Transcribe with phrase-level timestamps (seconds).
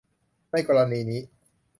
[0.51, 1.21] ในกรณีนี้